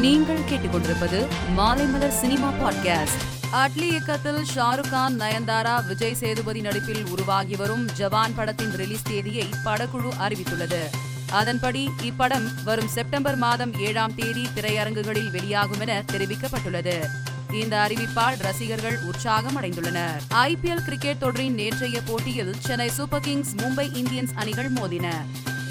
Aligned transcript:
நீங்கள் 0.00 0.38
கேட்டுக்கொண்டிருப்பது 0.38 1.26
Maalaimalar 1.56 2.08
cinema 2.08 2.50
podcast. 2.50 3.22
Atlee 3.52 3.82
இயக்கத்தில் 3.82 4.46
ஷாருக் 4.54 4.88
கான் 4.88 5.20
நயன்தாரா 5.20 5.86
விஜய் 5.86 6.14
சேதுபதி 6.14 6.60
நடிப்பில் 6.60 7.06
உருவாகி 7.06 7.56
வரும் 7.56 7.88
ஜவான் 7.98 8.30
படத்தின் 8.36 8.72
ரிலீஸ் 8.72 9.02
தேதியை 9.02 9.46
படக்குழு 9.64 10.10
அறிவித்துள்ளது. 10.20 10.80
அதன்படி 11.30 11.90
இப்படம் 12.02 12.50
வரும் 12.64 12.88
செப்டம்பர் 12.88 13.36
மாதம் 13.36 13.78
ஏழாம் 13.78 14.14
தேதி 14.14 14.48
திரையரங்குகளில் 14.54 15.30
வெளியாகும் 15.30 15.80
என 15.80 16.04
தெரிவிக்கப்பட்டுள்ளது. 16.12 17.06
இந்த 17.52 17.88
அறிவிப்பால் 17.88 18.42
ரசிகர்கள் 18.42 18.98
உற்சாகம் 19.02 19.60
அடைந்துள்ளனர். 19.60 20.20
ஐபிஎல் 20.34 20.84
கிரிக்கெட் 20.84 21.18
தொடரின் 21.18 21.54
நேற்றைய 21.54 22.00
போட்டியில் 22.02 22.54
Chennai 22.58 22.88
super 22.88 23.20
kings 23.20 23.54
Mumbai 23.54 23.88
Indians 23.94 24.32
அணிகள் 24.34 24.72
மோதின. 24.72 25.14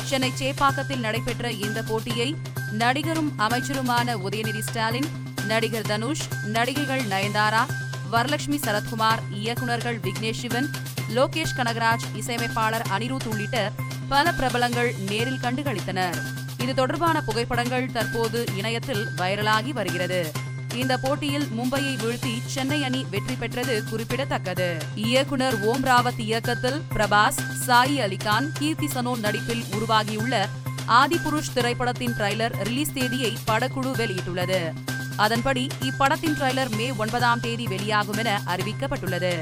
சென்னை 0.09 0.29
சேப்பாக்கத்தில் 0.39 0.99
நடைபெற்ற 0.99 1.51
இந்த 1.65 1.79
போட்டியை 1.81 2.27
நடிகரும் 2.71 3.31
அமைச்சருமான 3.37 4.15
உதயநிதி 4.17 4.59
ஸ்டாலின் 4.59 5.09
நடிகர் 5.47 5.87
தனுஷ் 5.87 6.23
நடிகைகள் 6.47 7.03
நயன்தாரா 7.09 7.63
வரலட்சுமி 8.11 8.57
சரத்குமார் 8.65 9.21
இயக்குநர்கள் 9.31 9.97
விக்னேஷ் 9.97 10.41
சிவன் 10.41 10.69
லோகேஷ் 11.15 11.55
கனகராஜ் 11.57 12.07
இசையமைப்பாளர் 12.15 12.87
அனிருத் 12.89 13.27
உள்ளிட்ட 13.27 13.57
பல 14.09 14.31
பிரபலங்கள் 14.31 14.91
நேரில் 15.09 15.41
கண்டுகளித்தனர் 15.41 16.17
இது 16.57 16.73
தொடர்பான 16.73 17.17
புகைப்படங்கள் 17.21 17.91
தற்போது 17.91 18.39
இணையத்தில் 18.55 19.03
வைரலாகி 19.17 19.73
வருகிறது. 19.73 20.21
இந்த 20.77 20.97
போட்டியில் 20.97 21.47
மும்பையை 21.57 21.93
வீழ்த்தி 22.03 22.33
சென்னை 22.45 22.83
அணி 22.83 23.05
வெற்றி 23.11 23.35
பெற்றது 23.35 23.83
குறிப்பிடத்தக்கது. 23.89 24.77
இயக்குனர் 24.95 25.61
ஓம் 25.61 25.83
ராவத் 25.83 26.19
இயக்கத்தில் 26.19 26.81
பிரபாஸ் 26.95 27.39
சாயி 27.67 27.97
அலிகான் 27.99 28.47
கீர்த்தி 28.53 28.85
சனோன் 28.85 29.19
நடிப்பில் 29.19 29.63
உருவாகியுள்ள 29.73 30.49
ஆதிபுருஷ் 30.87 31.53
திரைப்படத்தின் 31.53 32.11
ட்ரைலர் 32.11 32.63
ரிலீஸ் 32.63 32.93
தேதியை 32.93 33.37
படக்குழு 33.47 33.91
வெளியிட்டுள்ளது. 33.97 34.73
அதன்படி 35.15 35.67
இப்படத்தின் 35.79 36.37
ட்ரைலர் 36.39 36.75
மே 36.75 36.91
ஒன்பதாம் 36.91 37.39
தேதி 37.39 37.67
வெளியாகும் 37.67 38.17
என 38.17 38.41
அறிவிக்கப்பட்டுள்ளது. 38.47 39.33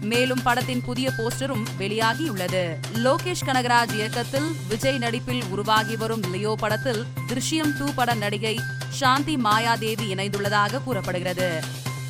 மேலும் 0.00 0.42
படத்தின் 0.42 0.82
புதிய 0.84 1.12
போஸ்டரும் 1.18 1.64
வெளியாகியுள்ளது. 1.78 2.76
லோகேஷ் 2.94 3.46
கனகராஜ் 3.46 3.94
இயக்கத்தில் 3.94 4.50
விஜய் 4.68 4.98
நடிப்பில் 4.98 5.42
உருவாகி 5.50 5.96
வரும் 5.96 6.22
லியோ 6.32 6.54
படத்தில் 6.58 7.04
திருஷ்யம் 7.28 7.76
டூ 7.78 7.86
பட 7.94 8.14
நடிகை 8.14 8.60
சாந்தி 8.90 9.36
மாயாதேவி 9.36 10.14
இணைந்துள்ளதாக 10.14 10.82
கூறப்படுகிறது. 10.82 11.62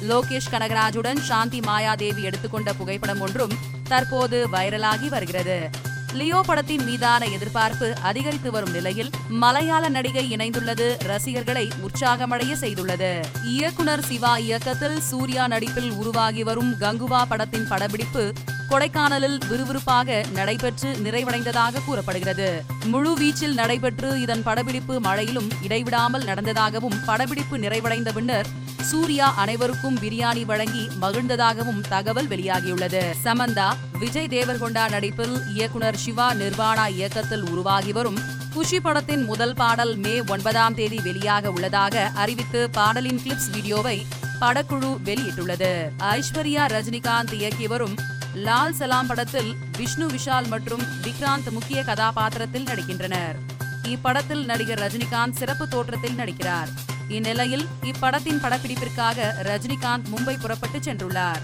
லோகேஷ் 0.08 0.50
கனகராஜுடன் 0.50 1.20
சாந்தி 1.20 1.60
மாயாதேவி 1.60 2.22
எடுத்துக்கொண்ட 2.22 2.72
புகைப்படம் 2.72 3.20
ஒன்றும் 3.20 3.50
தற்போது 3.88 4.48
வைரலாகி 4.52 5.08
வருகிறது. 5.08 5.70
லியோ 6.12 6.42
படத்தின் 6.46 6.84
மீதான 6.84 7.26
எதிர்பார்ப்பு 7.26 7.94
அதிகரித்து 8.02 8.50
வரும் 8.50 8.70
நிலையில் 8.70 9.10
மலையாள 9.28 9.88
நடிகை 9.88 10.36
இணைந்துள்ளது 10.36 11.02
ரசிகர்களை 11.02 11.70
உற்சாகமடைய 11.82 12.52
செய்துள்ளது. 12.60 13.24
இயக்குனர் 13.44 14.04
சிவா 14.04 14.36
இயக்கத்தில் 14.36 15.00
சூர்யா 15.00 15.46
நடிப்பில் 15.46 15.90
உருவாகி 15.90 16.42
வரும் 16.42 16.74
கங்குவா 16.80 17.22
படத்தின் 17.28 17.68
படப்பிடிப்பு 17.68 18.32
கொடைக்கானலில் 18.70 19.38
விறுவிறுப்பாக 19.50 20.24
நடைபெற்று 20.32 20.88
நிறைவடைந்ததாக 21.04 21.82
கூறப்படுகிறது. 21.86 22.48
முழு 22.84 23.12
வீச்சில் 23.20 23.56
நடைபெற்று 23.60 24.20
இதன் 24.20 24.42
படப்பிடிப்பு 24.42 25.00
மழையிலும் 25.00 25.48
இடைவிடாமல் 25.62 26.24
நடந்ததாகவும் 26.24 26.98
படப்பிடிப்பு 27.06 27.58
நிறைவடைந்த 27.58 28.12
பின்னர் 28.12 28.50
சூர்யா 28.90 29.34
அனைவருக்கும் 29.36 29.96
பிரியாணி 29.96 30.44
வழங்கி 30.44 30.84
மகிழ்ந்ததாகவும் 31.00 31.80
தகவல் 31.88 32.28
வெளியாகியுள்ளது. 32.28 33.02
சமந்தா 33.24 33.68
விஜய் 33.98 34.28
தேவர்கொண்டா 34.28 34.90
நடிப்பில் 34.90 35.36
இயக்குனர் 35.54 35.96
சிவா 35.96 36.34
நிர்வாணா 36.34 36.86
இயக்கத்தில் 36.88 37.44
உருவாகி 37.50 37.92
வரும் 37.92 38.20
குஷி 38.54 38.80
படத்தின் 38.80 39.24
முதல் 39.24 39.54
பாடல் 39.54 39.96
மே 39.96 40.22
ஒன்பதாம் 40.28 40.74
தேதி 40.74 40.98
வெளியாக 40.98 41.46
உள்ளதாக 41.46 42.10
அறிவித்து 42.14 42.70
பாடலின் 42.70 43.20
கிளிப்ஸ் 43.24 43.50
வீடியோவை 43.52 44.06
படக்குழு 44.40 44.90
வெளியிட்டுள்ளது. 45.04 45.72
ஐஸ்வர்யா 45.98 46.64
ரஜினிகாந்த் 46.76 47.32
இயக்கி 47.32 47.66
வரும் 47.66 47.96
லால் 48.34 48.72
சலாம் 48.72 49.06
படத்தில் 49.06 49.54
விஷ்ணு 49.76 50.06
விஷால் 50.06 50.46
மற்றும் 50.46 50.82
விக்ராந்த் 51.02 51.50
முக்கிய 51.50 51.82
கதாபாத்திரத்தில் 51.82 52.64
நடிக்கின்றனர். 52.64 53.34
இப்படத்தில் 53.82 54.44
நடிகர் 54.44 54.78
ரஜினிகாந்த் 54.78 55.36
சிறப்பு 55.36 55.68
தோற்றத்தில் 55.68 56.16
நடிக்கிறார். 56.16 56.68
இந்நிலையில் 57.08 57.68
இப்படத்தின் 57.82 58.40
படப்பிடிப்பிற்காக 58.42 59.32
ரஜினிகாந்த் 59.42 60.08
மும்பை 60.16 60.40
புறப்பட்டு 60.40 60.78
சென்றுள்ளார். 60.78 61.40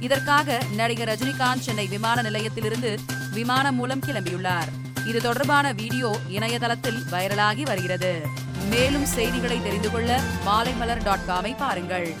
இதற்காக 0.00 0.62
நடிகர் 0.74 1.08
ரஜினிகாந்த் 1.08 1.60
சென்னை 1.60 1.86
விமான 1.86 2.22
நிலையத்திலிருந்து 2.22 2.98
விமானம் 3.32 3.74
மூலம் 3.74 4.00
கிளம்பியுள்ளார். 4.00 4.68
இது 5.06 5.20
தொடர்பான 5.20 5.72
வீடியோ 5.72 6.16
இணையதளத்தில் 6.28 7.02
வைரலாகி 7.10 7.62
வருகிறது. 7.62 8.26
மேலும் 8.68 9.06
செய்திகளை 9.06 9.62
தெரிந்து 9.62 9.90
கொள்ள 9.90 10.20
மாலைமலர் 10.46 11.02
டாட் 11.02 11.28
காமை 11.28 11.56
பாருங்கள். 11.56 12.16